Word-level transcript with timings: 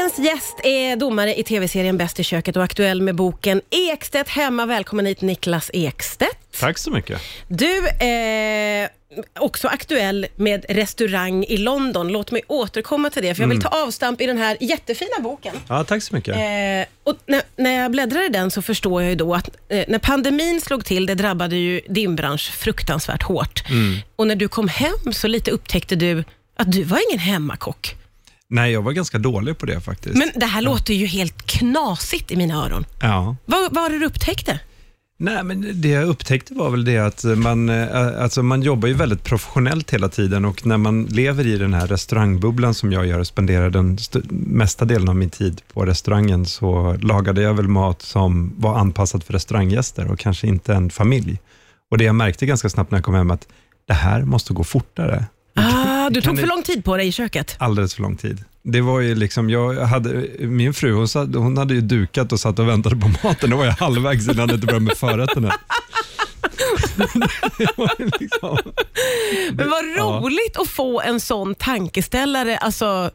Dagens 0.00 0.18
gäst 0.18 0.60
är 0.64 0.96
domare 0.96 1.34
i 1.34 1.42
tv-serien 1.42 1.96
Bäst 1.96 2.20
i 2.20 2.24
köket 2.24 2.56
och 2.56 2.62
aktuell 2.62 3.02
med 3.02 3.14
boken 3.14 3.60
Ekstedt 3.70 4.28
hemma. 4.28 4.66
Välkommen 4.66 5.06
hit 5.06 5.20
Niklas 5.20 5.70
Ekstedt. 5.72 6.60
Tack 6.60 6.78
så 6.78 6.90
mycket. 6.90 7.20
Du 7.48 7.88
är 8.00 8.88
också 9.38 9.68
aktuell 9.68 10.26
med 10.36 10.64
restaurang 10.68 11.44
i 11.44 11.56
London. 11.56 12.08
Låt 12.08 12.30
mig 12.30 12.42
återkomma 12.46 13.10
till 13.10 13.22
det, 13.22 13.34
för 13.34 13.42
jag 13.42 13.48
vill 13.48 13.62
ta 13.62 13.68
avstamp 13.68 14.20
i 14.20 14.26
den 14.26 14.38
här 14.38 14.56
jättefina 14.60 15.20
boken. 15.20 15.54
Ja, 15.68 15.84
tack 15.84 16.02
så 16.02 16.14
mycket. 16.14 16.36
Eh, 16.36 16.92
och 17.04 17.16
när, 17.26 17.42
när 17.56 17.82
jag 17.82 17.90
bläddrar 17.90 18.26
i 18.26 18.28
den 18.28 18.50
så 18.50 18.62
förstår 18.62 19.02
jag 19.02 19.10
ju 19.10 19.16
då 19.16 19.34
att 19.34 19.50
eh, 19.68 19.84
när 19.88 19.98
pandemin 19.98 20.60
slog 20.60 20.84
till, 20.84 21.06
det 21.06 21.14
drabbade 21.14 21.56
ju 21.56 21.80
din 21.88 22.16
bransch 22.16 22.52
fruktansvärt 22.52 23.22
hårt. 23.22 23.62
Och 24.16 24.26
när 24.26 24.36
du 24.36 24.48
kom 24.48 24.68
hem 24.68 25.12
så 25.12 25.28
lite 25.28 25.50
upptäckte 25.50 25.96
du 25.96 26.24
att 26.56 26.72
du 26.72 26.82
var 26.82 27.00
ingen 27.08 27.18
hemmakock. 27.18 27.96
Nej, 28.50 28.72
jag 28.72 28.82
var 28.82 28.92
ganska 28.92 29.18
dålig 29.18 29.58
på 29.58 29.66
det 29.66 29.80
faktiskt. 29.80 30.16
Men 30.18 30.30
det 30.36 30.46
här 30.46 30.62
låter 30.62 30.94
ju 30.94 31.06
helt 31.06 31.46
knasigt 31.46 32.30
i 32.30 32.36
mina 32.36 32.54
öron. 32.66 32.84
Ja. 33.00 33.36
Vad, 33.46 33.74
var 33.74 33.90
det 33.90 33.98
du 33.98 34.06
upptäckte? 34.06 34.60
Nej, 35.22 35.44
men 35.44 35.80
det 35.80 35.88
jag 35.88 36.04
upptäckte 36.08 36.54
var 36.54 36.70
väl 36.70 36.84
det 36.84 36.98
att 36.98 37.24
man, 37.24 37.68
eh, 37.68 38.22
alltså 38.22 38.42
man 38.42 38.62
jobbar 38.62 38.88
ju 38.88 38.94
väldigt 38.94 39.24
professionellt 39.24 39.90
hela 39.90 40.08
tiden 40.08 40.44
och 40.44 40.66
när 40.66 40.76
man 40.76 41.04
lever 41.04 41.46
i 41.46 41.56
den 41.56 41.74
här 41.74 41.86
restaurangbubblan 41.86 42.74
som 42.74 42.92
jag 42.92 43.06
gör 43.06 43.18
och 43.18 43.26
spenderar 43.26 43.70
den 43.70 43.94
st- 43.94 44.20
mesta 44.30 44.84
delen 44.84 45.08
av 45.08 45.16
min 45.16 45.30
tid 45.30 45.62
på 45.72 45.84
restaurangen 45.86 46.46
så 46.46 46.96
lagade 47.00 47.42
jag 47.42 47.54
väl 47.54 47.68
mat 47.68 48.02
som 48.02 48.52
var 48.56 48.78
anpassad 48.78 49.24
för 49.24 49.32
restauranggäster 49.32 50.10
och 50.12 50.18
kanske 50.18 50.46
inte 50.46 50.74
en 50.74 50.90
familj. 50.90 51.38
Och 51.90 51.98
det 51.98 52.04
jag 52.04 52.14
märkte 52.14 52.46
ganska 52.46 52.68
snabbt 52.68 52.90
när 52.90 52.98
jag 52.98 53.04
kom 53.04 53.14
hem 53.14 53.30
att 53.30 53.48
det 53.86 53.94
här 53.94 54.22
måste 54.22 54.52
gå 54.52 54.64
fortare. 54.64 55.24
Ah, 55.54 56.10
du 56.10 56.20
tog 56.22 56.38
för 56.38 56.46
lång 56.46 56.62
tid 56.62 56.84
på 56.84 56.96
dig 56.96 57.08
i 57.08 57.12
köket. 57.12 57.56
alldeles 57.58 57.94
för 57.94 58.02
lång 58.02 58.16
tid. 58.16 58.44
Det 58.62 58.80
var 58.80 59.00
ju 59.00 59.14
liksom, 59.14 59.50
jag 59.50 59.74
hade, 59.74 60.26
min 60.38 60.74
fru 60.74 60.92
hon, 60.92 61.08
satt, 61.08 61.34
hon 61.34 61.56
hade 61.58 61.74
ju 61.74 61.80
dukat 61.80 62.32
och 62.32 62.40
satt 62.40 62.58
och 62.58 62.68
väntade 62.68 62.96
på 62.96 63.08
maten. 63.22 63.50
Då 63.50 63.56
var 63.56 63.64
jag 63.64 63.72
halvvägs 63.72 64.28
innan 64.28 64.48
det 64.48 64.58
började 64.58 64.80
med 64.84 64.96
förrätterna. 64.96 65.54
liksom, 68.20 68.58
Men 69.52 69.70
vad 69.70 69.84
ja. 69.96 70.20
roligt 70.22 70.56
att 70.56 70.68
få 70.68 71.00
en 71.00 71.20
sån 71.20 71.54
tankeställare, 71.54 72.58
alltså 72.58 73.10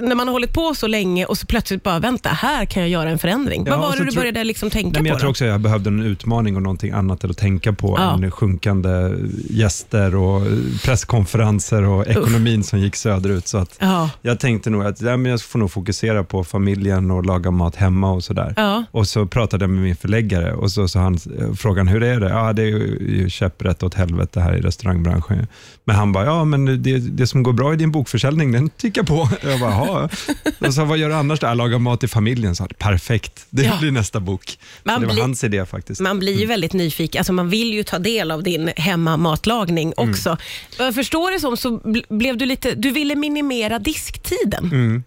när 0.00 0.14
man 0.14 0.26
har 0.28 0.32
hållit 0.32 0.52
på 0.52 0.74
så 0.74 0.86
länge 0.86 1.24
och 1.24 1.38
så 1.38 1.46
plötsligt 1.46 1.82
bara, 1.82 1.98
vänta, 1.98 2.28
här 2.28 2.64
kan 2.64 2.82
jag 2.82 2.90
göra 2.90 3.10
en 3.10 3.18
förändring. 3.18 3.64
Ja, 3.66 3.70
vad 3.76 3.80
var 3.80 3.90
det 3.92 3.96
så 3.98 4.04
du 4.04 4.10
tror- 4.10 4.20
började 4.20 4.44
liksom 4.44 4.70
tänka 4.70 4.88
nej, 4.88 5.02
men 5.02 5.02
på 5.02 5.08
jag 5.08 5.16
då? 5.16 5.20
tror 5.20 5.30
också 5.30 5.44
att 5.44 5.50
jag 5.50 5.60
behövde 5.60 5.88
en 5.90 6.00
utmaning 6.02 6.56
och 6.56 6.62
någonting 6.62 6.92
annat 6.92 7.24
att 7.24 7.38
tänka 7.38 7.72
på 7.72 7.96
Ja. 7.98 8.14
än 8.14 8.30
sjunkande 8.30 9.14
gäster 9.50 10.14
och 10.14 10.42
presskonferenser 10.84 11.82
och 11.82 12.06
ekonomin 12.06 12.64
som 12.64 12.78
gick 12.78 12.96
söderut. 12.96 13.48
Så 13.48 13.58
att 13.58 13.76
Ja. 13.80 14.10
jag 14.22 14.40
tänkte 14.40 14.70
nog 14.70 14.84
att 14.84 15.00
ja, 15.00 15.16
men 15.16 15.30
jag 15.30 15.42
får 15.42 15.58
nog 15.58 15.70
fokusera 15.72 16.24
på 16.24 16.44
familjen 16.44 17.10
och 17.10 17.26
laga 17.26 17.50
mat 17.50 17.76
hemma 17.76 18.10
och 18.12 18.24
sådär. 18.24 18.54
Ja. 18.56 18.84
Och 18.90 19.08
så 19.08 19.26
pratade 19.26 19.62
jag 19.64 19.70
med 19.70 19.82
min 19.82 19.96
förläggare 19.96 20.52
och 20.54 20.70
så 20.72 20.88
sa 20.88 21.00
han, 21.00 21.14
eh, 21.14 21.52
frågan 21.54 21.88
hur 21.88 22.02
är 22.02 22.20
det? 22.20 22.28
Ja, 22.28 22.52
det 22.52 22.62
är 22.62 22.66
ju 22.66 23.30
käpprätt 23.30 23.82
åt 23.82 23.94
helvete 23.94 24.40
här 24.40 24.56
i 24.56 24.60
restaurangbranschen. 24.60 25.46
Men 25.84 25.96
han 25.96 26.12
bara, 26.12 26.24
ja 26.24 26.44
men 26.44 26.82
det, 26.82 26.98
det 26.98 27.26
som 27.26 27.42
går 27.42 27.52
bra 27.52 27.72
i 27.72 27.76
din 27.76 27.90
bokförsäljning, 27.92 28.52
den 28.52 28.68
tickar 28.68 29.02
på. 29.02 29.28
Jag 29.50 29.60
bara, 29.60 29.70
jaha. 29.72 30.08
Jag 30.58 30.74
sa, 30.74 30.84
vad 30.84 30.98
gör 30.98 31.08
du 31.08 31.14
annars 31.14 31.40
då? 31.40 31.46
Jag 31.46 31.56
lagar 31.56 31.78
mat 31.78 32.00
till 32.00 32.08
familjen. 32.08 32.56
Så, 32.56 32.66
perfekt, 32.78 33.46
det 33.50 33.62
Ja. 33.62 33.76
blir 33.80 33.90
nästa 33.90 34.20
bok. 34.20 34.58
Man 34.84 34.94
så 34.94 35.00
det 35.00 35.06
var 35.06 35.14
blir- 35.14 35.22
hans 35.22 35.44
idé 35.44 35.66
faktiskt. 35.66 36.00
Man 36.00 36.18
blir 36.18 36.40
ju 36.40 36.46
väldigt 36.46 36.72
nyfiken, 36.72 37.20
alltså 37.20 37.32
man 37.32 37.48
vill 37.50 37.72
ju 37.74 37.82
ta 37.84 37.98
del 37.98 38.30
av 38.30 38.42
din 38.42 38.70
hemmamatlagning 38.76 39.92
Mm. 39.98 40.10
också. 40.10 40.36
Vad 40.78 40.86
jag 40.86 40.94
förstår 40.94 41.30
det 41.32 41.40
som 41.40 41.56
så 41.56 41.78
bl- 41.78 42.16
blev 42.18 42.36
du 42.36 42.46
lite, 42.46 42.74
du 42.74 42.90
ville 42.90 43.16
minimera 43.16 43.78
disktiden. 43.78 44.64
Mm. 44.72 45.02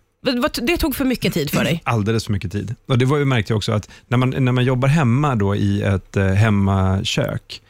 Det 0.61 0.77
tog 0.77 0.95
för 0.95 1.05
mycket 1.05 1.33
tid 1.33 1.51
för 1.51 1.63
dig. 1.63 1.81
Alldeles 1.85 2.25
för 2.25 2.31
mycket 2.31 2.51
tid. 2.51 2.75
Och 2.87 2.97
det 2.97 3.05
var 3.05 3.17
ju 3.17 3.25
märkte 3.25 3.51
jag 3.53 3.57
också 3.57 3.71
att 3.71 3.89
när 4.07 4.17
man, 4.17 4.29
när 4.29 4.51
man 4.51 4.63
jobbar 4.65 4.87
hemma 4.87 5.35
då 5.35 5.55
i 5.55 5.81
ett 5.83 6.17
eh, 6.17 6.25
hemmakök, 6.27 7.61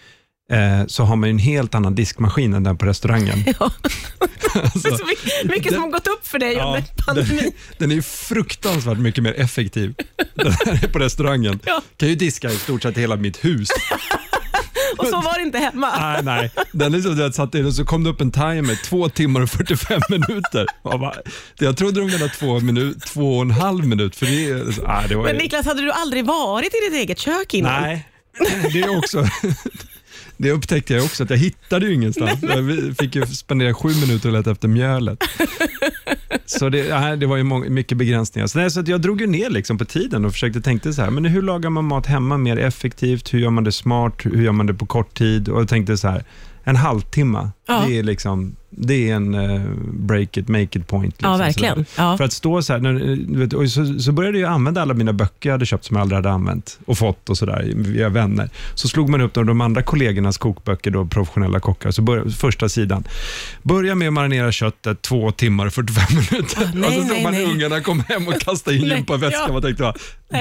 eh, 0.52 0.86
så 0.88 1.04
har 1.04 1.16
man 1.16 1.30
en 1.30 1.40
helt 1.40 1.76
annan 1.76 1.96
diskmaskin 1.96 2.54
än 2.54 2.64
den 2.64 2.78
på 2.78 2.86
restaurangen. 2.86 3.44
Ja. 3.60 3.72
Alltså, 4.64 4.98
så 4.98 5.06
mycket, 5.06 5.44
mycket 5.52 5.74
som 5.74 5.82
har 5.82 5.90
gått 5.90 6.08
upp 6.08 6.28
för 6.28 6.40
dig 6.40 6.54
Ja, 6.54 6.66
under 6.68 6.84
pandemin. 7.06 7.38
den, 7.44 7.52
den 7.78 7.92
är 7.92 7.96
ju 7.96 8.02
fruktansvärt 8.02 8.98
mycket 8.98 9.24
mer 9.24 9.40
effektiv. 9.40 9.96
Den 10.34 10.52
här 10.52 10.84
är 10.84 10.88
på 10.88 11.00
restaurangen. 11.00 11.60
Ja. 11.66 11.82
Kan 11.98 12.10
ju 12.10 12.16
diska 12.16 12.52
i 12.52 12.56
stort 12.56 12.84
sett 12.84 12.98
hela 12.98 13.16
mitt 13.16 13.46
hus. 13.46 13.70
Och 14.98 15.06
så 15.06 15.22
var 15.22 15.38
det 15.38 15.42
inte 15.42 15.58
hemma. 15.58 15.92
nej, 16.00 16.24
nej. 16.24 16.52
Den 16.72 16.96
att 16.96 17.18
jag 17.18 17.34
satt 17.36 17.56
in 17.56 17.66
och 17.66 17.74
så 17.74 17.86
kom 17.86 18.04
det 18.04 18.10
upp 18.10 18.22
en 18.22 18.32
timer, 18.32 18.84
två 18.86 19.10
timmar 19.10 19.42
och 19.42 19.50
45 19.50 20.02
minuter. 20.10 20.66
Jag, 20.84 21.00
bara, 21.00 21.16
jag 21.60 21.78
trodde 21.78 22.00
de 22.00 22.06
menade 22.06 22.30
två, 22.30 22.60
minut, 22.60 23.02
två 23.06 23.36
och 23.36 23.42
en 23.42 23.52
halv 23.52 23.88
minut. 23.88 24.16
För 24.16 24.26
det, 24.26 24.64
nej, 24.88 25.06
det 25.10 25.16
var, 25.16 25.24
Men 25.24 25.36
Niklas, 25.36 25.66
hade 25.66 25.82
du 25.82 25.92
aldrig 25.92 26.26
varit 26.26 26.74
i 26.74 26.90
ditt 26.90 27.00
eget 27.02 27.20
kök 27.20 27.54
innan? 27.54 27.82
Nej, 27.82 28.10
det 28.74 28.82
är 28.82 28.98
också... 28.98 29.28
Det 30.38 30.52
upptäckte 30.52 30.94
jag 30.94 31.04
också, 31.04 31.24
att 31.24 31.30
jag 31.30 31.38
hittade 31.38 31.86
ju 31.86 31.94
ingenstans. 31.94 32.40
Jag 32.42 32.98
fick 33.00 33.16
ju 33.16 33.26
spendera 33.26 33.74
sju 33.74 33.90
minuter 33.90 34.30
och 34.30 34.36
leta 34.36 34.52
efter 34.52 34.68
mjölet. 34.68 35.20
Så 36.46 36.70
det, 36.70 37.00
nej, 37.00 37.18
det 37.18 37.26
var 37.26 37.38
ju 37.38 37.44
många, 37.44 37.70
mycket 37.70 37.98
begränsningar. 37.98 38.48
Så, 38.48 38.60
nej, 38.60 38.72
så 38.72 38.80
att 38.80 38.88
jag 38.88 39.02
drog 39.02 39.22
ju 39.22 39.28
ner 39.28 39.50
liksom 39.50 39.78
på 39.78 39.86
tiden 39.86 40.26
och 40.26 40.32
försökte 40.32 40.62
tänka 40.62 40.94
så 40.94 41.02
här, 41.02 41.10
men 41.10 41.26
hur 41.26 41.42
lagar 41.42 41.70
man 41.70 41.86
mat 41.86 42.06
hemma 42.06 42.38
mer 42.38 42.58
effektivt? 42.58 43.34
Hur 43.34 43.40
gör 43.40 43.50
man 43.50 43.64
det 43.64 43.72
smart? 43.72 44.14
Hur 44.24 44.44
gör 44.44 44.52
man 44.52 44.66
det 44.66 44.74
på 44.74 44.86
kort 44.86 45.18
tid? 45.18 45.50
Och 45.50 45.62
jag 45.62 45.70
tänkte 45.70 45.98
så 45.98 46.08
här, 46.08 46.24
en 46.64 46.76
halvtimme, 46.76 47.50
Ja. 47.68 47.86
det 47.88 48.00
är 48.00 48.04
liksom 48.04 48.56
det 48.78 49.10
är 49.10 49.16
en 49.16 49.34
eh, 49.36 49.62
break 49.94 50.38
it, 50.38 50.48
make 50.48 50.80
it 50.80 50.88
point. 50.88 51.14
Liksom, 51.14 51.32
Ja, 51.32 51.38
verkligen. 51.38 51.86
Ja. 51.98 52.18
För 52.18 52.24
att 52.24 52.34
stå 52.34 52.62
så 52.62 52.74
här, 52.74 52.80
när, 52.80 52.94
du 53.28 53.40
vet, 53.40 53.54
och 53.54 53.70
så, 53.70 54.00
så 54.00 54.12
började 54.12 54.40
jag 54.40 54.52
använda 54.52 54.82
alla 54.82 54.94
mina 54.94 55.14
böcker 55.14 55.50
jag 55.50 55.54
hade 55.54 55.66
köpt 55.66 55.86
som 55.86 55.96
jag 55.96 56.02
aldrig 56.02 56.16
hade 56.16 56.32
använt 56.32 56.80
och 56.86 56.98
fått 56.98 57.30
och 57.30 57.38
sådär 57.38 57.72
via 57.76 58.10
vänner. 58.10 58.50
Så 58.74 58.88
slog 58.88 59.10
man 59.10 59.22
upp 59.22 59.34
de, 59.34 59.46
de 59.46 59.62
andra 59.62 59.82
kollegornas 59.82 60.38
kokböcker, 60.38 60.92
då, 60.92 61.06
professionella 61.06 61.60
kockar, 61.60 61.92
så 61.92 62.02
började, 62.02 62.32
första 62.32 62.70
sidan. 62.70 63.08
Börja 63.64 63.96
med 63.96 64.08
att 64.08 64.14
marinera 64.14 64.52
köttet 64.52 65.02
två 65.02 65.32
timmar 65.32 65.66
och 65.66 65.74
45 65.74 66.04
minuter. 66.32 66.72
nej, 66.74 66.88
och 66.88 67.04
så 67.04 67.14
såg 67.14 67.24
man 67.24 67.34
nej. 67.34 67.46
ungarna 67.46 67.82
kom 67.82 68.00
hem 68.00 68.28
och 68.28 68.40
kasta 68.40 68.74
in 68.74 68.82
gympaväskan. 68.82 69.42
ja. 69.48 69.54
Man 69.54 69.62
tänkte, 69.62 69.94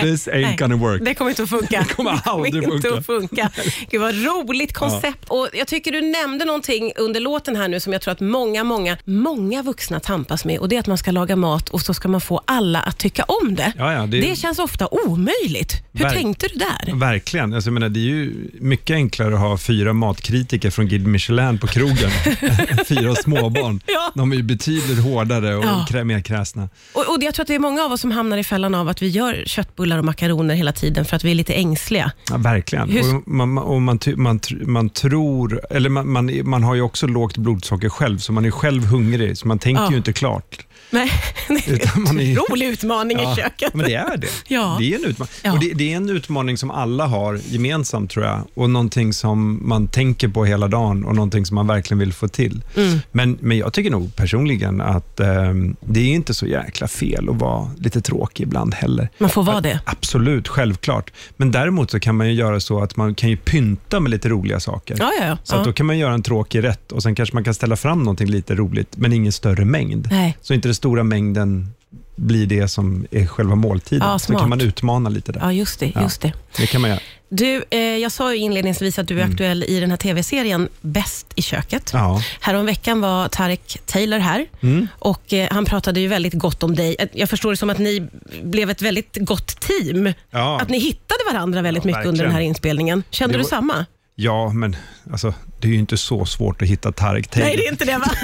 this 0.02 0.28
ain't 0.28 0.42
nej. 0.42 0.56
gonna 0.56 0.76
work. 0.76 1.02
Det 1.04 1.14
kommer 1.14 1.30
inte 1.30 1.42
att 1.42 1.48
funka. 1.48 1.84
Det 1.88 1.94
kommer 1.94 2.20
aldrig 2.24 2.54
inte 2.54 2.70
funka. 2.70 2.98
att 2.98 3.06
funka. 3.06 3.50
Gud 3.90 4.00
vad 4.00 4.14
roligt 4.14 4.72
koncept. 4.72 5.24
Och 5.28 5.48
Jag 5.52 5.66
tycker 5.66 5.92
du 5.92 6.00
nämnde 6.00 6.44
någonting 6.44 6.92
under 6.96 7.13
låten 7.20 7.56
här 7.56 7.68
nu 7.68 7.80
som 7.80 7.92
jag 7.92 8.02
tror 8.02 8.12
att 8.12 8.20
många, 8.20 8.64
många, 8.64 8.96
många 9.04 9.62
vuxna 9.62 10.00
tampas 10.00 10.44
med 10.44 10.58
och 10.58 10.68
det 10.68 10.76
är 10.76 10.80
att 10.80 10.86
man 10.86 10.98
ska 10.98 11.10
laga 11.10 11.36
mat 11.36 11.68
och 11.68 11.80
så 11.80 11.94
ska 11.94 12.08
man 12.08 12.20
få 12.20 12.40
alla 12.44 12.80
att 12.80 12.98
tycka 12.98 13.24
om 13.24 13.54
det. 13.54 13.72
Ja, 13.78 13.92
ja, 13.92 14.06
det- 14.06 14.20
det 14.20 14.36
känns 14.36 14.58
ofta 14.58 14.88
omöjligt. 14.90 15.82
Hur 15.92 16.04
Verk- 16.04 16.12
tänkte 16.14 16.46
du 16.52 16.58
där? 16.58 16.94
Verkligen. 16.94 17.54
Alltså, 17.54 17.68
jag 17.68 17.74
menar, 17.74 17.88
det 17.88 18.00
är 18.00 18.04
ju 18.04 18.50
mycket 18.60 18.94
enklare 18.94 19.34
att 19.34 19.40
ha 19.40 19.58
fyra 19.58 19.92
matkritiker 19.92 20.70
från 20.70 20.88
Guide 20.88 21.06
Michelin 21.06 21.58
på 21.58 21.66
krogen 21.66 22.10
fyra 22.88 23.14
småbarn. 23.14 23.80
Ja. 23.86 24.12
De 24.14 24.32
är 24.32 24.36
ju 24.36 24.42
betydligt 24.42 25.02
hårdare 25.04 25.56
och 25.56 25.64
Ja. 25.64 25.86
krä- 25.90 26.04
mer 26.04 26.20
kräsna. 26.20 26.68
Och, 26.92 27.00
och 27.08 27.22
Jag 27.22 27.34
tror 27.34 27.42
att 27.42 27.48
det 27.48 27.54
är 27.54 27.58
många 27.58 27.82
av 27.82 27.92
oss 27.92 28.00
som 28.00 28.10
hamnar 28.10 28.38
i 28.38 28.44
fällan 28.44 28.74
av 28.74 28.88
att 28.88 29.02
vi 29.02 29.08
gör 29.08 29.42
köttbullar 29.46 29.98
och 29.98 30.04
makaroner 30.04 30.54
hela 30.54 30.72
tiden 30.72 31.04
för 31.04 31.16
att 31.16 31.24
vi 31.24 31.30
är 31.30 31.34
lite 31.34 31.54
ängsliga. 31.54 32.12
Ja, 32.30 32.36
verkligen. 32.36 32.90
Hur- 32.90 33.16
Och 33.16 33.28
man, 33.28 33.58
och 33.58 33.82
man, 33.82 33.98
man, 34.16 34.40
man 34.66 34.88
tror, 34.90 35.60
eller 35.70 35.88
man, 35.90 36.08
man, 36.12 36.30
man 36.48 36.62
har 36.62 36.74
ju 36.74 36.80
också 36.80 37.03
lågt 37.06 37.36
blodsocker 37.38 37.88
själv, 37.88 38.18
så 38.18 38.32
man 38.32 38.44
är 38.44 38.50
själv 38.50 38.84
hungrig, 38.86 39.38
så 39.38 39.48
man 39.48 39.58
tänker 39.58 39.82
Ja. 39.82 39.90
ju 39.90 39.96
inte 39.96 40.12
klart. 40.12 40.66
Nej, 40.90 41.10
det 41.48 41.82
är 41.82 42.10
en 42.10 42.20
är- 42.20 42.50
rolig 42.50 42.66
utmaning 42.66 43.18
i 43.20 43.36
köket. 43.36 43.74
men 43.74 43.86
det 43.86 43.94
är 43.94 44.16
det. 44.16 44.28
Ja. 44.48 44.76
Det, 44.78 44.94
är 44.94 44.98
en 44.98 45.04
utmaning. 45.04 45.32
Ja. 45.42 45.52
Och 45.52 45.60
det, 45.60 45.72
det 45.74 45.92
är 45.92 45.96
en 45.96 46.10
utmaning 46.10 46.58
som 46.58 46.70
alla 46.70 47.06
har 47.06 47.40
gemensamt, 47.48 48.10
tror 48.10 48.24
jag. 48.24 48.40
Och 48.54 48.70
någonting 48.70 49.12
som 49.12 49.68
man 49.68 49.88
tänker 49.88 50.28
på 50.28 50.44
hela 50.44 50.68
dagen 50.68 51.04
och 51.04 51.14
någonting 51.14 51.46
som 51.46 51.54
man 51.54 51.66
verkligen 51.66 51.98
vill 51.98 52.12
få 52.12 52.28
till. 52.28 52.62
Mm. 52.76 52.98
Men, 53.12 53.38
men 53.40 53.58
jag 53.58 53.72
tycker 53.72 53.90
nog 53.90 54.16
personligen 54.16 54.80
att 54.80 55.20
ehm, 55.20 55.76
det 55.80 56.00
är 56.00 56.14
inte 56.14 56.34
så 56.34 56.46
jäkla 56.46 56.88
fel 56.88 57.28
att 57.28 57.36
vara 57.36 57.70
lite 57.78 58.00
tråkig 58.00 58.44
ibland 58.44 58.74
heller. 58.74 59.08
Man 59.18 59.30
får 59.30 59.42
vara 59.42 59.60
det. 59.60 59.80
Absolut, 59.84 60.48
självklart. 60.48 61.12
Men 61.36 61.52
däremot 61.52 61.90
så 61.90 62.00
kan 62.00 62.16
man 62.16 62.28
ju 62.28 62.32
göra 62.32 62.60
så 62.60 62.82
att 62.82 62.96
man 62.96 63.14
kan 63.14 63.30
ju 63.30 63.36
pynta 63.36 64.00
med 64.00 64.10
lite 64.10 64.28
roliga 64.28 64.60
saker. 64.60 64.96
Ja, 64.98 65.12
ja, 65.20 65.26
ja. 65.26 65.38
Så 65.44 65.56
ja. 65.56 65.62
då 65.64 65.72
kan 65.72 65.86
man 65.86 65.98
göra 65.98 66.14
en 66.14 66.22
tråkig 66.22 66.64
rätt 66.64 66.92
och 66.92 67.02
sen 67.02 67.14
kanske 67.14 67.34
man 67.34 67.44
kan 67.44 67.54
ställa 67.54 67.76
fram 67.76 67.98
någonting 67.98 68.28
lite 68.28 68.54
roligt, 68.54 68.96
men 68.96 69.12
ingen 69.12 69.32
större 69.32 69.64
mängd. 69.64 70.08
Nej. 70.10 70.36
Så 70.40 70.54
inte 70.64 70.68
den 70.68 70.74
stora 70.74 71.02
mängden 71.04 71.68
blir 72.16 72.46
det 72.46 72.68
som 72.68 73.06
är 73.10 73.26
själva 73.26 73.54
måltiden. 73.54 74.08
Ja, 74.08 74.18
så 74.18 74.26
smart. 74.26 74.40
kan 74.40 74.48
man 74.48 74.60
utmana 74.60 75.08
lite 75.10 75.32
där. 75.32 75.40
ja, 75.40 75.52
just 75.52 75.80
det. 75.80 75.92
Ja. 75.94 76.02
Just 76.02 76.20
det. 76.20 76.32
Det 76.56 76.66
kan 76.66 76.80
man 76.80 76.90
göra. 76.90 77.00
Du, 77.28 77.64
eh, 77.70 77.78
jag 77.80 78.12
sa 78.12 78.34
ju 78.34 78.38
inledningsvis 78.40 78.98
att 78.98 79.08
du 79.08 79.20
är 79.20 79.24
aktuell 79.24 79.64
i 79.64 79.80
den 79.80 79.90
här 79.90 79.96
tv-serien 79.96 80.68
Bäst 80.80 81.26
i 81.34 81.42
köket. 81.42 81.92
Mm. 81.94 82.06
Ja. 82.06 82.22
Häromveckan 82.40 83.00
var 83.00 83.28
Tarek 83.28 83.78
Taylor 83.86 84.18
här 84.18 84.46
Mm. 84.62 84.88
och 84.98 85.32
eh, 85.32 85.48
han 85.50 85.64
pratade 85.64 86.00
ju 86.00 86.08
väldigt 86.08 86.34
gott 86.34 86.62
om 86.62 86.74
dig. 86.74 86.96
Eh, 86.98 87.08
Jag 87.12 87.28
förstår 87.30 87.50
det 87.50 87.56
som 87.56 87.70
att 87.70 87.78
ni 87.78 88.06
blev 88.42 88.70
ett 88.70 88.82
väldigt 88.82 89.16
gott 89.20 89.60
team. 89.60 90.12
Ja. 90.30 90.60
Att 90.60 90.68
ni 90.68 90.78
hittade 90.78 91.20
varandra 91.32 91.62
väldigt 91.62 91.84
mycket 91.84 91.98
under 91.98 92.10
verkligen. 92.10 92.28
den 92.28 92.34
här 92.34 92.40
inspelningen. 92.48 93.02
Kände 93.10 93.32
Det 93.34 93.38
du 93.38 93.42
var- 93.42 93.48
samma? 93.50 93.86
ja, 94.14 94.48
men 94.52 94.76
alltså, 95.12 95.34
det 95.60 95.68
är 95.68 95.72
ju 95.72 95.78
inte 95.78 95.96
så 95.96 96.24
svårt 96.26 96.62
att 96.62 96.68
hitta 96.68 96.92
Tarek 96.92 97.28
Taylor. 97.28 97.48
Nej, 97.48 97.56
det 97.56 97.66
är 97.66 97.70
inte 97.72 97.84
det 97.84 97.98
va? 97.98 98.06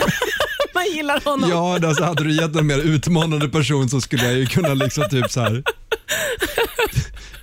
man 0.81 0.97
gillar 0.97 1.21
honom. 1.25 1.51
Ja, 1.51 1.89
alltså, 1.89 2.05
hade 2.05 2.25
du 2.25 2.33
gett 2.33 2.57
en 2.57 2.67
mer 2.67 2.79
utmanande 2.79 3.49
person 3.49 3.89
så 3.89 4.01
skulle 4.01 4.25
jag 4.25 4.35
ju 4.35 4.47
kunna 4.47 4.75
liksom 4.75 5.09
typ 5.11 5.31
så 5.31 5.41
här 5.41 5.63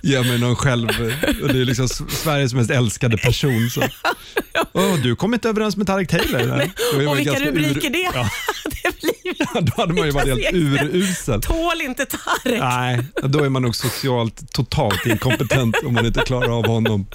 ge 0.02 0.22
mig 0.22 0.38
någon 0.38 0.56
själv, 0.56 0.88
det 1.52 1.60
är 1.60 1.64
liksom 1.64 1.88
Sveriges 1.88 2.54
mest 2.54 2.70
älskade 2.70 3.16
person. 3.16 3.70
Så. 3.70 3.82
Oh, 4.72 4.96
du 5.02 5.16
kom 5.16 5.34
inte 5.34 5.48
överens 5.48 5.76
med 5.76 5.86
Tarek 5.86 6.08
Taylor. 6.08 6.56
Nej. 6.56 6.72
Och 7.06 7.18
vilka 7.18 7.38
rubriker 7.38 7.88
ur... 7.88 7.92
det 7.92 8.10
ja. 8.14 8.30
det 8.82 9.00
blir 9.00 9.34
ja, 9.38 9.60
Då 9.60 9.72
hade 9.76 9.94
man 9.94 10.04
ju 10.04 10.10
varit 10.10 10.28
helt 10.28 10.54
urusel. 10.54 11.42
Tål 11.42 11.80
inte 11.80 12.06
Tarek. 12.06 12.60
Nej, 12.60 13.04
då 13.22 13.44
är 13.44 13.48
man 13.48 13.62
nog 13.62 13.76
socialt 13.76 14.52
totalt 14.52 15.06
inkompetent 15.06 15.76
om 15.84 15.94
man 15.94 16.06
inte 16.06 16.20
klarar 16.20 16.58
av 16.58 16.66
honom. 16.66 17.06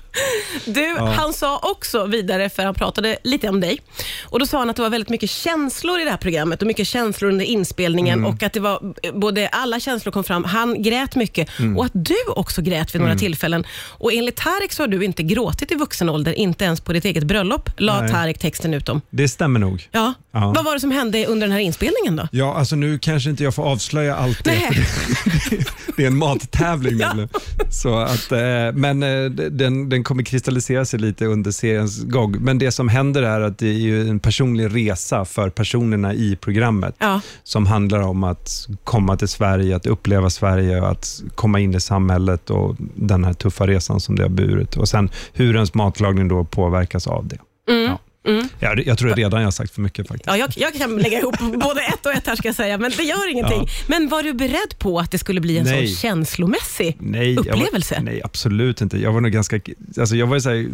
Du, 0.65 0.81
ja. 0.81 1.05
han 1.05 1.33
sa 1.33 1.59
också 1.63 2.05
vidare, 2.05 2.49
för 2.49 2.63
han 2.63 2.73
pratade 2.73 3.17
lite 3.23 3.49
om 3.49 3.59
dig, 3.59 3.79
och 4.23 4.39
då 4.39 4.45
sa 4.45 4.59
han 4.59 4.69
att 4.69 4.75
det 4.75 4.81
var 4.81 4.89
väldigt 4.89 5.09
mycket 5.09 5.29
känslor 5.29 5.99
i 5.99 6.03
det 6.03 6.09
här 6.09 6.17
programmet 6.17 6.61
och 6.61 6.67
mycket 6.67 6.87
känslor 6.87 7.31
under 7.31 7.45
inspelningen 7.45 8.19
mm. 8.19 8.33
och 8.33 8.43
att 8.43 8.53
det 8.53 8.59
var 8.59 8.93
både 9.19 9.47
alla 9.47 9.79
känslor 9.79 10.11
kom 10.11 10.23
fram. 10.23 10.43
Han 10.43 10.81
grät 10.81 11.15
mycket 11.15 11.59
mm. 11.59 11.77
och 11.77 11.85
att 11.85 11.91
du 11.93 12.15
också 12.27 12.61
grät 12.61 12.95
vid 12.95 13.01
några 13.01 13.11
mm. 13.11 13.19
tillfällen. 13.19 13.63
Och 13.97 14.13
enligt 14.13 14.35
Tarek 14.35 14.71
så 14.71 14.83
har 14.83 14.87
du 14.87 15.05
inte 15.05 15.23
gråtit 15.23 15.71
i 15.71 15.75
vuxen 15.75 16.09
ålder, 16.09 16.33
inte 16.33 16.65
ens 16.65 16.81
på 16.81 16.93
ditt 16.93 17.05
eget 17.05 17.23
bröllop, 17.23 17.69
la 17.77 18.01
Nej. 18.01 18.11
Tarek 18.11 18.39
texten 18.39 18.73
ut 18.73 18.89
om. 18.89 19.01
Det 19.09 19.27
stämmer 19.27 19.59
nog. 19.59 19.89
Ja. 19.91 20.13
ja. 20.31 20.53
Vad 20.55 20.65
var 20.65 20.73
det 20.73 20.79
som 20.79 20.91
hände 20.91 21.25
under 21.25 21.47
den 21.47 21.51
här 21.51 21.59
inspelningen 21.59 22.15
då? 22.15 22.27
Ja, 22.31 22.55
alltså 22.55 22.75
nu 22.75 22.99
kanske 22.99 23.29
inte 23.29 23.43
jag 23.43 23.55
får 23.55 23.63
avslöja 23.63 24.15
allt 24.15 24.43
det. 24.43 24.59
det 25.95 26.03
är 26.03 26.07
en 26.07 26.17
mattävling 26.17 26.99
ja. 26.99 27.27
Så 27.69 27.99
att, 27.99 28.31
eh, 28.31 28.39
men 28.73 29.03
eh, 29.03 29.29
den, 29.31 29.89
den 29.89 30.03
kommer 30.03 30.23
kristallisera 30.33 30.85
sig 30.85 30.99
lite 30.99 31.25
under 31.25 31.51
seriens 31.51 32.03
gång. 32.03 32.35
Men 32.39 32.57
det 32.57 32.71
som 32.71 32.89
händer 32.89 33.23
är 33.23 33.41
att 33.41 33.57
det 33.57 33.67
är 33.67 33.73
ju 33.73 34.09
en 34.09 34.19
personlig 34.19 34.75
resa 34.75 35.25
för 35.25 35.49
personerna 35.49 36.13
i 36.13 36.35
programmet 36.35 36.95
ja. 36.99 37.21
som 37.43 37.65
handlar 37.65 37.99
om 37.99 38.23
att 38.23 38.67
komma 38.83 39.17
till 39.17 39.27
Sverige, 39.27 39.75
att 39.75 39.85
uppleva 39.85 40.29
Sverige, 40.29 40.85
att 40.85 41.23
komma 41.35 41.59
in 41.59 41.75
i 41.75 41.79
samhället 41.79 42.49
och 42.49 42.75
den 42.95 43.23
här 43.23 43.33
tuffa 43.33 43.67
resan 43.67 43.99
som 43.99 44.15
det 44.15 44.23
har 44.23 44.29
burit. 44.29 44.77
Och 44.77 44.87
sen 44.87 45.09
hur 45.33 45.55
ens 45.55 45.73
matlagning 45.73 46.27
då 46.27 46.43
påverkas 46.43 47.07
av 47.07 47.27
det. 47.27 47.37
Mm. 47.71 47.83
Ja. 47.83 47.99
Mm. 48.25 48.47
Ja, 48.59 48.75
jag 48.85 48.97
tror 48.97 49.13
redan 49.15 49.41
jag 49.41 49.47
har 49.47 49.51
sagt 49.51 49.73
för 49.73 49.81
mycket 49.81 50.07
faktiskt. 50.07 50.27
Ja, 50.27 50.37
jag, 50.37 50.53
jag 50.55 50.73
kan 50.73 50.97
lägga 50.97 51.19
ihop 51.19 51.39
både 51.39 51.81
ett 51.81 52.05
och 52.05 52.11
ett 52.11 52.27
här 52.27 52.35
ska 52.35 52.47
jag 52.47 52.55
säga, 52.55 52.77
men 52.77 52.91
det 52.97 53.03
gör 53.03 53.31
ingenting. 53.31 53.59
Ja. 53.67 53.85
Men 53.87 54.09
var 54.09 54.23
du 54.23 54.33
beredd 54.33 54.79
på 54.79 54.99
att 54.99 55.11
det 55.11 55.17
skulle 55.17 55.41
bli 55.41 55.57
en 55.57 55.65
nej. 55.65 55.87
sån 55.87 55.95
känslomässig 55.95 56.97
nej, 56.99 57.37
upplevelse? 57.37 57.95
Var, 57.95 58.03
nej, 58.03 58.21
absolut 58.23 58.81
inte. 58.81 58.97
Jag 58.97 59.11
var 59.11 59.21
nog 59.21 59.31
ganska... 59.31 59.59
Alltså 59.99 60.15
jag, 60.15 60.27
var 60.27 60.39
så 60.39 60.49
här, 60.49 60.69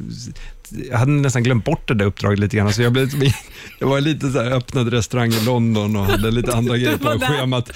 jag 0.90 0.98
hade 0.98 1.12
nästan 1.12 1.44
glömt 1.44 1.66
bort 1.66 1.88
det 1.88 1.94
där 1.94 2.06
uppdraget 2.06 2.40
lite 2.40 2.58
grann. 2.58 2.74
Så 2.74 2.82
jag, 2.82 2.92
blev, 2.92 3.10
jag 3.80 3.88
var 3.88 4.02
lite 4.02 4.32
så 4.32 4.42
här, 4.42 4.52
öppnade 4.52 4.92
restaurang 4.92 5.32
i 5.32 5.46
London 5.46 5.96
och 5.96 6.06
hade 6.06 6.32
lite 6.32 6.54
andra 6.54 6.78
grejer 6.78 6.98
på 6.98 7.20
schemat. 7.20 7.72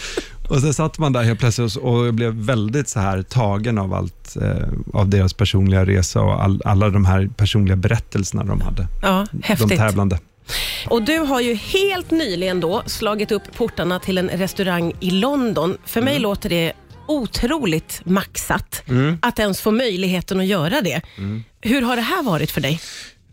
Och 0.50 0.60
så 0.60 0.74
satt 0.74 0.98
man 1.00 1.14
där 1.14 1.24
helt 1.24 1.40
plötsligt 1.40 1.76
och 1.76 2.14
blev 2.14 2.34
väldigt 2.34 2.90
så 2.90 3.00
här 3.00 3.22
tagen 3.22 3.78
av 3.78 3.94
allt, 3.94 4.36
eh, 4.42 4.68
av 4.94 5.10
deras 5.10 5.34
personliga 5.34 5.86
resa 5.86 6.22
och 6.22 6.44
all, 6.44 6.62
alla 6.66 6.90
de 6.90 7.06
här 7.06 7.30
personliga 7.38 7.76
berättelserna 7.76 8.44
de 8.44 8.62
hade. 8.62 8.88
Ja, 9.02 9.26
häftigt. 9.44 9.70
De 9.70 9.78
tävlande. 9.78 10.20
Och 10.88 11.02
Du 11.02 11.18
har 11.18 11.42
ju 11.42 11.54
helt 11.54 12.12
nyligen 12.12 12.60
då 12.60 12.84
slagit 12.86 13.32
upp 13.32 13.44
portarna 13.58 14.00
till 14.00 14.18
en 14.18 14.30
restaurang 14.30 14.94
i 15.00 15.12
London. 15.12 15.78
För 15.86 16.02
mig 16.02 16.14
mm. 16.14 16.24
låter 16.24 16.50
det 16.50 16.74
otroligt 17.08 18.02
maxat 18.06 18.84
mm. 18.88 19.18
att 19.22 19.40
ens 19.40 19.62
få 19.62 19.72
möjligheten 19.72 20.40
att 20.40 20.46
göra 20.46 20.82
det. 20.82 21.02
Mm. 21.18 21.44
Hur 21.62 21.82
har 21.82 21.96
det 21.96 22.02
här 22.02 22.24
varit 22.24 22.52
för 22.52 22.62
dig? 22.62 22.80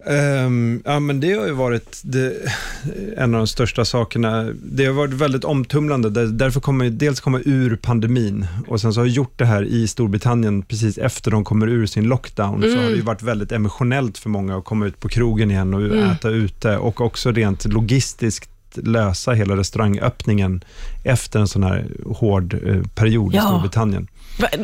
Um, 0.06 0.82
ja, 0.85 1.00
men 1.00 1.20
det 1.20 1.32
har 1.32 1.47
ju 1.47 1.52
varit 1.52 2.00
det, 2.02 2.37
en 3.17 3.35
av 3.35 3.38
de 3.38 3.47
största 3.47 3.85
sakerna. 3.85 4.52
Det 4.62 4.87
har 4.87 4.93
varit 4.93 5.12
väldigt 5.12 5.44
omtumlande. 5.44 6.26
Därför 6.26 6.61
kommer 6.61 6.85
jag 6.85 6.94
dels 6.94 7.20
komma 7.20 7.41
ur 7.44 7.76
pandemin 7.76 8.47
och 8.67 8.81
sen 8.81 8.94
så 8.94 9.00
har 9.00 9.06
jag 9.06 9.14
gjort 9.14 9.38
det 9.38 9.44
här 9.44 9.62
i 9.62 9.88
Storbritannien 9.88 10.62
precis 10.62 10.99
efter 10.99 11.31
de 11.31 11.44
kommer 11.44 11.69
ur 11.69 11.87
sin 11.87 12.05
lockdown. 12.05 12.64
Mm. 12.64 12.75
Så 12.75 12.82
har 12.82 12.91
det 12.91 13.02
varit 13.02 13.23
väldigt 13.23 13.52
emotionellt 13.52 14.19
för 14.19 14.29
många 14.29 14.56
att 14.56 14.64
komma 14.64 14.87
ut 14.87 15.00
på 15.00 15.08
krogen 15.08 15.50
igen 15.50 15.75
och 15.75 15.81
mm. 15.81 16.11
äta 16.11 16.29
ute 16.29 16.76
och 16.76 17.00
också 17.00 17.32
rent 17.32 17.64
logistiskt 17.64 18.50
lösa 18.76 19.32
hela 19.32 19.56
restaurangöppningen 19.56 20.64
efter 21.05 21.40
en 21.40 21.49
sån 21.49 21.62
här 21.62 21.87
hård 22.06 22.55
eh, 22.67 22.82
period 22.94 23.34
ja. 23.34 23.38
i 23.38 23.46
Storbritannien. 23.46 24.08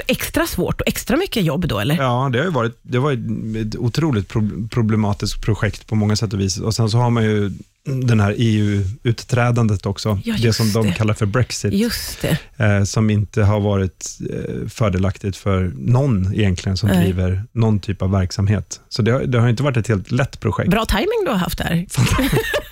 Extra 0.07 0.47
svårt 0.47 0.81
och 0.81 0.89
extra 0.89 1.17
mycket 1.17 1.45
jobb 1.45 1.69
då, 1.69 1.79
eller? 1.79 1.97
Ja, 1.97 2.31
det 2.33 2.39
har 2.39 2.51
varit 2.51 2.79
det 2.83 2.99
var 2.99 3.13
ett 3.13 3.77
otroligt 3.77 4.29
problematiskt 4.71 5.43
projekt 5.43 5.87
på 5.87 5.95
många 5.95 6.17
sätt 6.17 6.33
och 6.33 6.41
vis. 6.41 6.59
Och 6.59 6.75
Sen 6.75 6.91
så 6.91 6.99
har 6.99 7.11
man 7.11 7.25
ju 7.25 7.53
den 7.87 8.21
här 8.21 8.35
EU-utträdandet 8.39 9.87
också, 9.87 10.21
ja, 10.25 10.35
det 10.43 10.53
som 10.53 10.73
de 10.73 10.93
kallar 10.93 11.15
för 11.15 11.27
Brexit, 11.27 11.73
just 11.75 12.23
det. 12.23 12.39
Eh, 12.65 12.85
som 12.85 13.11
inte 13.11 13.43
har 13.43 13.61
varit 13.61 14.19
eh, 14.31 14.69
fördelaktigt 14.69 15.37
för 15.37 15.73
någon 15.77 16.35
egentligen 16.35 16.77
som 16.77 16.89
Nej. 16.89 17.05
driver 17.05 17.45
någon 17.53 17.81
typ 17.81 18.03
av 18.03 18.11
verksamhet. 18.11 18.81
Så 18.89 19.03
det, 19.03 19.27
det, 19.27 19.41
har 19.41 19.49
inte 19.49 19.63
varit 19.63 19.77
ett 19.77 19.89
helt 19.89 20.11
lätt 20.11 20.41
projekt. 20.41 20.71
Bra 20.71 20.85
timing 20.85 21.25
du 21.25 21.31
har 21.31 21.39
haft 21.39 21.59
där. 21.59 21.87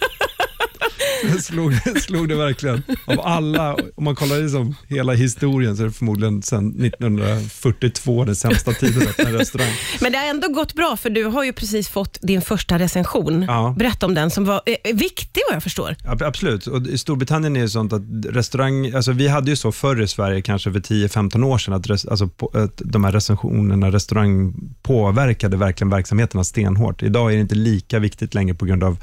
slog, 1.42 1.74
slog 2.00 2.28
det 2.28 2.34
verkligen. 2.34 2.82
Av 3.04 3.20
alla, 3.20 3.76
om 3.94 4.04
man 4.04 4.14
kollar 4.14 4.38
liksom 4.38 4.74
hela 4.88 5.12
historien 5.12 5.76
så 5.76 5.82
är 5.82 5.86
det 5.86 5.92
förmodligen 5.92 6.42
sedan 6.42 6.84
1942 6.84 8.24
den 8.24 8.36
sämsta 8.36 8.72
tiden 8.72 9.02
att 9.02 9.08
öppna 9.08 9.38
restaurang. 9.38 9.72
Men 10.00 10.12
det 10.12 10.18
har 10.18 10.26
ändå 10.26 10.48
gått 10.48 10.74
bra 10.74 10.96
för 10.96 11.10
du 11.10 11.24
har 11.24 11.44
ju 11.44 11.52
precis 11.52 11.88
fått 11.88 12.18
din 12.22 12.42
första 12.42 12.78
recension. 12.78 13.42
Ja. 13.42 13.74
Berätta 13.78 14.06
om 14.06 14.14
den 14.14 14.30
som 14.30 14.44
var 14.44 14.62
eh, 14.66 14.94
viktig 14.94 15.42
vad 15.48 15.56
jag 15.56 15.62
förstår. 15.62 15.96
Ja, 16.04 16.16
absolut. 16.20 16.66
Och 16.66 16.86
I 16.86 16.98
Storbritannien 16.98 17.56
är 17.56 17.60
det 17.60 17.68
sånt 17.68 17.92
att 17.92 18.02
restaurang, 18.24 18.94
alltså 18.94 19.12
vi 19.12 19.28
hade 19.28 19.50
ju 19.50 19.56
så 19.56 19.72
förr 19.72 20.02
i 20.02 20.08
Sverige, 20.08 20.42
kanske 20.42 20.72
för 20.72 20.80
10-15 20.80 21.44
år 21.44 21.58
sedan, 21.58 21.74
att, 21.74 21.86
res, 21.86 22.06
alltså, 22.06 22.30
att 22.52 22.82
de 22.84 23.04
här 23.04 23.12
recensionerna, 23.12 23.92
restaurang 23.92 24.54
påverkade 24.82 25.56
verkligen 25.56 25.90
verksamheterna 25.90 26.44
stenhårt. 26.44 27.02
Idag 27.02 27.32
är 27.32 27.36
det 27.36 27.40
inte 27.40 27.54
lika 27.54 27.98
viktigt 27.98 28.34
längre 28.34 28.54
på 28.54 28.64
grund 28.64 28.84
av 28.84 28.98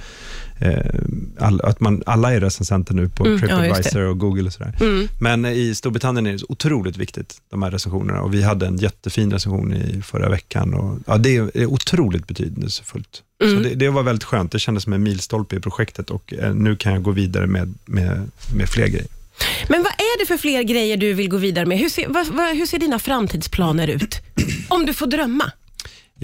eh, 0.60 0.96
all, 1.40 1.62
att 1.62 1.80
man, 1.80 2.04
alla 2.12 2.34
är 2.34 2.40
recensenter 2.40 2.94
nu 2.94 3.10
på 3.10 3.26
mm, 3.26 3.40
Tripadvisor 3.40 4.02
ja, 4.02 4.10
och 4.10 4.18
Google 4.20 4.44
och 4.44 4.54
sådär. 4.54 4.74
Mm. 4.82 5.08
Men 5.20 5.46
i 5.46 5.76
Storbritannien 5.76 6.28
är 6.28 6.32
det 6.32 6.44
otroligt 6.50 6.98
viktigt, 6.98 7.42
de 7.50 7.64
här 7.64 7.72
recensionerna. 7.72 8.22
Och 8.22 8.34
vi 8.34 8.44
hade 8.44 8.68
en 8.68 8.78
jättefin 8.78 9.32
recension 9.32 9.74
i 9.74 10.02
förra 10.02 10.30
veckan. 10.30 10.74
Och, 10.74 11.00
ja, 11.08 11.18
det 11.18 11.36
är 11.36 11.66
otroligt 11.66 12.28
betydelsefullt. 12.28 13.24
Mm. 13.44 13.56
Så 13.56 13.70
det, 13.70 13.76
det, 13.76 13.90
var 13.90 14.04
väldigt 14.04 14.24
skönt. 14.24 14.52
Det 14.52 14.60
kändes 14.60 14.84
som 14.84 14.94
en 14.94 15.04
milstolpe 15.04 15.56
i 15.56 15.60
projektet 15.60 16.10
och 16.10 16.34
eh, 16.34 16.54
nu 16.54 16.76
kan 16.76 16.94
jag 16.94 17.04
gå 17.04 17.12
vidare 17.12 17.48
med, 17.48 17.74
med, 17.86 18.32
med 18.56 18.70
fler 18.70 18.88
grejer. 18.88 19.08
Men 19.68 19.84
vad 19.84 19.92
är 19.92 20.20
det 20.20 20.26
för 20.26 20.38
fler 20.38 20.64
grejer 20.64 20.98
du 20.98 21.14
vill 21.14 21.30
gå 21.30 21.38
vidare 21.38 21.66
med? 21.66 21.78
Hur 21.78 21.90
ser, 21.90 22.08
vad, 22.08 22.28
vad, 22.28 22.58
hur 22.58 22.66
ser 22.66 22.80
dina 22.80 23.00
framtidsplaner 23.00 23.88
ut? 23.88 24.22
Om 24.68 24.86
du 24.86 24.94
får 24.94 25.08
drömma. 25.08 25.52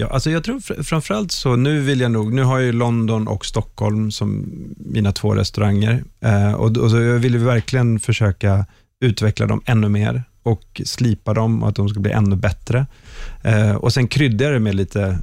Ja, 0.00 0.06
alltså 0.06 0.30
jag 0.30 0.44
tror 0.44 0.82
framförallt 0.82 1.32
så, 1.32 1.56
nu 1.56 1.80
vill 1.80 2.00
jag 2.00 2.10
nog, 2.10 2.32
nu 2.32 2.42
har 2.42 2.58
jag 2.58 2.74
London 2.74 3.28
och 3.28 3.46
Stockholm 3.46 4.10
som 4.10 4.52
mina 4.76 5.12
två 5.12 5.34
restauranger 5.34 6.04
eh, 6.20 6.52
och, 6.52 6.76
och 6.76 6.90
så 6.90 7.00
jag 7.00 7.18
vill 7.18 7.38
verkligen 7.38 8.00
försöka 8.00 8.66
utveckla 9.00 9.46
dem 9.46 9.62
ännu 9.64 9.88
mer 9.88 10.22
och 10.42 10.80
slipa 10.84 11.34
dem 11.34 11.62
och 11.62 11.68
att 11.68 11.76
de 11.76 11.88
ska 11.88 12.00
bli 12.00 12.10
ännu 12.10 12.36
bättre. 12.36 12.86
Eh, 13.42 13.74
och 13.74 13.92
sen 13.92 14.08
kryddar 14.08 14.46
jag 14.46 14.54
det 14.54 14.60
med 14.60 14.74
lite, 14.74 15.18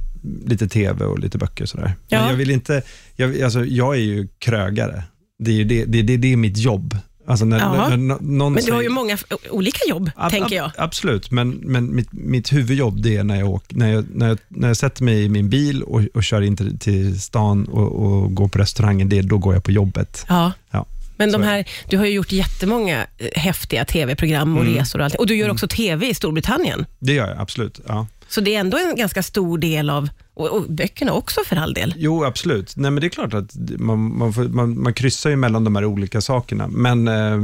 lite 0.46 0.68
TV 0.68 1.04
och 1.04 1.18
lite 1.18 1.38
böcker 1.38 1.64
och 1.64 1.68
sådär. 1.68 1.94
Ja. 2.08 2.20
Men 2.20 2.28
jag 2.28 2.36
vill 2.36 2.50
inte, 2.50 2.82
jag, 3.14 3.42
alltså, 3.42 3.64
jag 3.64 3.94
är 3.94 4.00
ju 4.00 4.28
krögare. 4.38 5.02
Det 5.38 5.60
är, 5.60 5.64
det, 5.64 5.84
det, 5.84 6.02
det, 6.02 6.16
det 6.16 6.32
är 6.32 6.36
mitt 6.36 6.58
jobb. 6.58 6.96
Alltså 7.26 7.44
när, 7.44 7.58
när, 7.58 7.96
när 7.96 8.16
någon 8.20 8.52
men 8.52 8.64
du 8.64 8.72
har 8.72 8.82
ju 8.82 8.88
många 8.88 9.18
olika 9.50 9.80
jobb, 9.88 10.10
ab, 10.16 10.30
tänker 10.30 10.56
jag. 10.56 10.70
absolut, 10.78 11.30
men, 11.30 11.50
men 11.50 11.94
mitt, 11.94 12.12
mitt 12.12 12.52
huvudjobb 12.52 13.02
det 13.02 13.16
är 13.16 13.24
när 13.24 13.36
jag, 13.36 13.50
åker, 13.50 13.76
när, 13.76 13.92
jag, 13.92 14.04
när, 14.14 14.28
jag, 14.28 14.38
när 14.48 14.68
jag 14.68 14.76
sätter 14.76 15.04
mig 15.04 15.24
i 15.24 15.28
min 15.28 15.50
bil 15.50 15.82
och, 15.82 16.02
och 16.14 16.24
kör 16.24 16.42
in 16.42 16.56
till, 16.56 16.78
till 16.78 17.20
stan 17.20 17.64
och, 17.68 17.92
och 17.92 18.34
går 18.34 18.48
på 18.48 18.58
restaurangen, 18.58 19.08
det, 19.08 19.22
då 19.22 19.38
går 19.38 19.54
jag 19.54 19.64
på 19.64 19.72
jobbet. 19.72 20.24
Ja. 20.28 20.52
ja. 20.70 20.86
Men 21.16 21.32
de 21.32 21.42
här, 21.42 21.68
du 21.88 21.98
har 21.98 22.06
ju 22.06 22.12
gjort 22.12 22.32
jättemånga 22.32 23.06
eh, 23.18 23.28
häftiga 23.40 23.84
tv-program 23.84 24.56
och 24.56 24.62
mm. 24.62 24.74
resor 24.74 24.98
och 24.98 25.04
allt. 25.04 25.14
Och 25.14 25.26
du 25.26 25.36
gör 25.36 25.44
mm. 25.44 25.54
också 25.54 25.68
tv 25.68 26.06
i 26.06 26.14
Storbritannien. 26.14 26.86
Det 26.98 27.12
gör 27.12 27.28
jag, 27.28 27.40
absolut. 27.40 27.80
Ja. 27.86 28.06
Så 28.28 28.40
det 28.40 28.54
är 28.54 28.60
ändå 28.60 28.78
en 28.78 28.96
ganska 28.96 29.22
stor 29.22 29.58
del 29.58 29.90
av 29.90 30.08
och, 30.34 30.48
och, 30.48 30.62
böckerna 30.70 31.12
också 31.12 31.40
för 31.46 31.56
all 31.56 31.74
del. 31.74 31.94
Jo, 31.96 32.24
absolut. 32.24 32.76
Nej, 32.76 32.90
men 32.90 33.00
det 33.00 33.06
är 33.06 33.08
klart 33.08 33.34
att 33.34 33.54
man, 33.78 34.18
man, 34.18 34.32
får, 34.32 34.44
man, 34.44 34.82
man 34.82 34.94
kryssar 34.94 35.30
ju 35.30 35.36
mellan 35.36 35.64
de 35.64 35.76
här 35.76 35.84
olika 35.84 36.20
sakerna. 36.20 36.68
Men, 36.68 37.08
eh, 37.08 37.38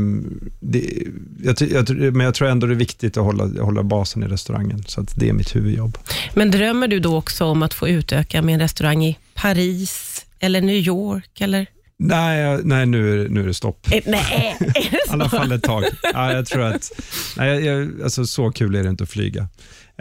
det, 0.61 1.03
jag, 1.43 1.57
jag, 1.61 1.91
men 1.91 2.21
jag 2.21 2.35
tror 2.35 2.49
ändå 2.49 2.67
det 2.67 2.73
är 2.73 2.77
viktigt 2.77 3.17
att 3.17 3.25
hålla, 3.25 3.63
hålla 3.63 3.83
basen 3.83 4.23
i 4.23 4.27
restaurangen. 4.27 4.85
Så 4.87 5.01
att 5.01 5.17
det 5.17 5.29
är 5.29 5.33
mitt 5.33 5.57
huvudjobb. 5.57 5.99
Men 6.35 6.51
drömmer 6.51 6.89
du 6.89 7.01
då 7.01 7.17
också 7.17 7.45
om 7.45 7.63
att 7.63 7.75
få 7.75 7.89
utöka 7.89 8.43
med 8.43 8.55
en 8.55 8.61
restaurang 8.61 9.05
i 9.05 9.19
Paris 9.35 10.27
eller 10.41 10.61
New 10.61 10.77
York? 10.77 11.41
Eller? 11.41 11.67
Nej, 11.97 12.61
nej 12.65 12.87
nu, 12.87 13.25
är, 13.25 13.29
nu 13.29 13.43
är 13.43 13.47
det 13.47 13.55
stopp. 13.55 13.87
Eh, 13.93 14.01
Nej, 14.07 14.57
är 14.61 14.65
det 14.65 14.81
I 14.81 15.11
alla 15.11 15.29
så? 15.29 15.37
fall 15.37 15.53
ett 15.53 15.63
tag. 15.63 15.85
Ja, 16.03 16.33
jag 16.33 16.47
tror 16.47 16.63
att, 16.63 16.93
nej, 17.37 17.65
jag, 17.65 18.03
alltså, 18.03 18.27
så 18.27 18.51
kul 18.51 18.75
är 18.75 18.83
det 18.83 18.89
inte 18.89 19.05
att 19.05 19.11
flyga. 19.11 19.49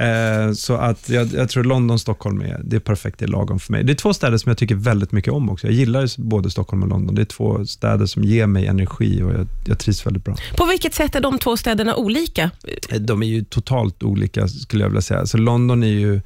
Eh, 0.01 0.51
så 0.53 0.75
att 0.75 1.09
jag, 1.09 1.33
jag 1.33 1.49
tror 1.49 1.63
London 1.63 1.99
Stockholm 1.99 2.41
är, 2.41 2.61
det 2.63 2.75
är 2.75 2.79
perfekt, 2.79 3.19
det 3.19 3.25
är 3.25 3.29
lagom 3.29 3.59
för 3.59 3.71
mig. 3.71 3.83
Det 3.83 3.93
är 3.93 3.95
två 3.95 4.13
städer 4.13 4.37
som 4.37 4.49
jag 4.49 4.57
tycker 4.57 4.75
väldigt 4.75 5.11
mycket 5.11 5.33
om 5.33 5.49
också. 5.49 5.67
Jag 5.67 5.73
gillar 5.73 6.21
både 6.21 6.49
Stockholm 6.49 6.83
och 6.83 6.89
London. 6.89 7.15
Det 7.15 7.21
är 7.21 7.25
två 7.25 7.65
städer 7.65 8.05
som 8.05 8.23
ger 8.23 8.47
mig 8.47 8.67
energi 8.67 9.21
och 9.21 9.33
jag, 9.33 9.47
jag 9.65 9.79
trivs 9.79 10.05
väldigt 10.05 10.25
bra. 10.25 10.35
På 10.57 10.65
vilket 10.65 10.93
sätt 10.93 11.15
är 11.15 11.21
de 11.21 11.39
två 11.39 11.57
städerna 11.57 11.95
olika? 11.95 12.51
Eh, 12.89 12.99
De 12.99 13.23
är 13.23 13.27
ju 13.27 13.43
totalt 13.43 14.03
olika 14.03 14.47
skulle 14.47 14.83
jag 14.83 14.89
vilja 14.89 15.01
säga. 15.01 15.25
Så 15.25 15.37
London 15.37 15.83
är 15.83 15.87
ju 15.87 16.21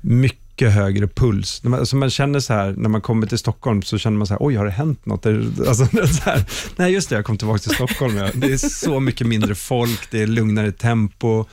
mycket 0.00 0.72
högre 0.72 1.06
puls. 1.06 1.62
Alltså 1.64 1.96
man 1.96 2.10
känner 2.10 2.40
så 2.40 2.52
här, 2.52 2.74
när 2.76 2.88
man 2.88 3.00
kommer 3.00 3.26
till 3.26 3.38
Stockholm 3.38 3.82
så 3.82 3.98
känner 3.98 4.18
man 4.18 4.26
så 4.26 4.34
här, 4.34 4.38
oj 4.42 4.54
har 4.54 4.64
det 4.64 4.70
hänt 4.70 5.06
något? 5.06 5.26
Alltså, 5.26 5.86
så 6.06 6.22
här, 6.24 6.44
nej 6.76 6.92
just 6.92 7.08
det, 7.08 7.14
jag 7.16 7.24
kom 7.24 7.38
tillbaka 7.38 7.58
till 7.58 7.74
Stockholm. 7.74 8.16
Ja. 8.16 8.28
Det 8.34 8.52
är 8.52 8.56
så 8.56 9.00
mycket 9.00 9.26
mindre 9.26 9.54
folk, 9.54 10.10
det 10.10 10.22
är 10.22 10.26
lugnare 10.26 10.72
tempo. 10.72 11.44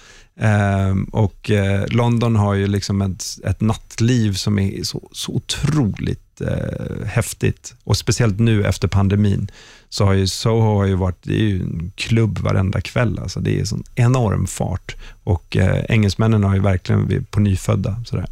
Ehm, 0.43 1.03
och 1.03 1.51
eh, 1.51 1.85
London 1.87 2.35
har 2.35 2.53
ju 2.53 2.67
liksom 2.67 3.01
ett, 3.01 3.23
ett 3.45 3.61
nattliv 3.61 4.33
som 4.33 4.59
är 4.59 4.83
så, 4.83 5.09
så 5.11 5.31
otroligt 5.31 6.41
eh, 6.41 7.05
häftigt. 7.05 7.75
Och 7.83 7.97
speciellt 7.97 8.39
nu 8.39 8.65
efter 8.65 8.87
pandemin 8.87 9.51
så 9.89 10.05
har 10.05 10.13
ju 10.13 10.27
Soho 10.27 10.77
har 10.77 10.85
ju 10.85 10.95
varit, 10.95 11.23
det 11.23 11.33
är 11.33 11.43
ju 11.43 11.61
en 11.61 11.91
klubb 11.95 12.39
varenda 12.39 12.81
kväll. 12.81 13.19
Alltså 13.19 13.39
det 13.39 13.59
är 13.59 13.65
sån 13.65 13.83
enorm 13.95 14.47
fart. 14.47 14.95
Och 15.23 15.57
eh, 15.57 15.85
engelsmännen 15.89 16.43
har 16.43 16.53
ju 16.55 16.61
verkligen 16.61 17.07
vi- 17.07 17.21
på 17.21 17.39
nyfödda. 17.39 18.03
Sådär. 18.05 18.25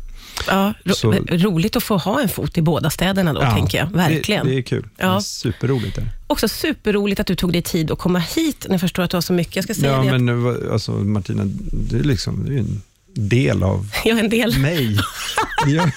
Ja, 0.47 0.73
ro, 0.85 0.93
Så- 0.93 1.11
roligt 1.29 1.75
att 1.75 1.83
få 1.83 1.97
ha 1.97 2.21
en 2.21 2.29
fot 2.29 2.57
i 2.57 2.61
båda 2.61 2.89
städerna 2.89 3.33
då, 3.33 3.41
Ja, 3.41 3.51
tänker 3.55 3.77
jag. 3.77 3.85
Verkligen. 3.91 4.45
Det, 4.45 4.51
det 4.51 4.57
är 4.57 4.61
kul. 4.61 4.81
Det 4.81 5.03
Ja. 5.03 5.15
är 5.15 5.19
superroligt. 5.19 5.95
Det. 5.95 6.05
Också 6.27 6.47
superroligt 6.47 7.19
att 7.19 7.27
du 7.27 7.35
tog 7.35 7.51
dig 7.53 7.61
tid 7.61 7.91
att 7.91 7.99
komma 7.99 8.19
hit, 8.19 8.65
när 8.67 8.73
jag 8.73 8.81
förstår 8.81 9.03
att 9.03 9.09
du 9.11 9.17
har 9.17 9.21
så 9.21 9.33
mycket. 9.33 9.55
Jag 9.55 9.63
ska 9.63 9.73
säga 9.73 9.91
Ja, 9.91 10.11
det, 10.11 10.19
men 10.19 10.43
var- 10.43 10.71
alltså, 10.73 10.91
Martina, 10.91 11.43
du 11.71 11.99
är, 11.99 12.03
liksom, 12.03 12.45
du 12.45 12.55
är 12.55 12.59
en 12.59 12.81
del 13.13 13.63
av 13.63 13.79
att 13.93 14.05
jag 14.05 14.17
är 14.19 14.23
en 14.23 14.29
del. 14.29 14.59
mig. 14.59 14.97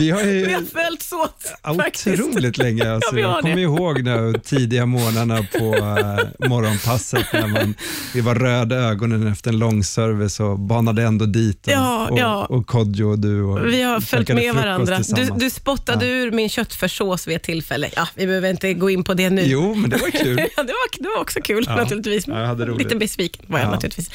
Vi 0.00 0.10
har, 0.10 0.18
har 0.20 0.26
Vi 0.26 0.38
ju 0.48 0.54
har 0.54 0.62
följts 0.84 1.12
åt 1.12 1.76
faktiskt. 1.76 2.22
otroligt 2.22 2.58
länge. 2.58 2.92
Alltså, 2.94 3.18
jag 3.18 3.40
kommer 3.40 3.58
ihåg 3.58 4.04
de 4.04 4.34
tidiga 4.44 4.86
morgnarna 4.86 5.36
på 5.58 5.74
uh, 5.74 6.48
morgonpasset 6.48 7.26
när 7.32 7.46
man, 7.46 7.74
vi 8.14 8.20
var 8.20 8.34
röda 8.34 8.76
ögonen 8.76 9.26
efter 9.26 9.50
en 9.50 9.58
lång 9.58 9.84
service 9.84 10.40
och 10.40 10.58
banade 10.58 11.02
ändå 11.02 11.24
dit. 11.26 11.66
Och, 11.66 11.72
Ja, 11.72 12.08
och, 12.10 12.18
ja. 12.18 12.44
och 12.44 12.66
Kodjo 12.66 13.10
och 13.10 13.18
du. 13.18 13.42
Och 13.42 13.66
Vi 13.66 13.82
har 13.82 14.00
följt 14.00 14.28
med 14.28 14.54
varandra. 14.54 14.98
Du, 14.98 15.24
du 15.36 15.50
spottade 15.50 16.06
ur 16.06 16.30
min 16.30 16.48
köttfärssås 16.48 17.26
vid 17.26 17.36
ett 17.36 17.42
tillfälle. 17.42 17.90
Ja, 17.96 18.08
vi 18.14 18.26
behöver 18.26 18.50
inte 18.50 18.74
gå 18.74 18.90
in 18.90 19.04
på 19.04 19.14
det 19.14 19.30
nu. 19.30 19.42
Jo, 19.44 19.74
men 19.74 19.90
det 19.90 19.96
var 19.96 20.10
kul. 20.10 20.38
Ja, 20.56 20.62
det, 20.62 20.72
var, 20.72 21.02
det 21.02 21.08
var 21.16 21.20
också 21.20 21.40
kul 21.40 21.64
Ja. 21.68 21.76
naturligtvis. 21.76 22.26
Ja. 22.26 22.54
Lite 22.54 22.96
besviken 22.96 23.44
var 23.48 23.58
jag 23.58 23.66
Ja. 23.66 23.70
naturligtvis. 23.70 24.10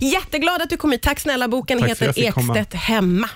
Jätteglad 0.00 0.62
att 0.62 0.70
du 0.70 0.76
kom 0.76 0.92
hit. 0.92 1.02
Tack 1.02 1.20
snälla. 1.20 1.48
Boken 1.48 1.80
Tack 1.80 1.90
heter 1.90 2.12
fick 2.12 2.32
komma. 2.32 2.58
Ekstedt 2.58 2.82
hemma. 2.82 3.28